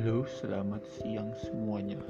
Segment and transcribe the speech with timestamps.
[0.00, 2.00] Halo, selamat siang semuanya.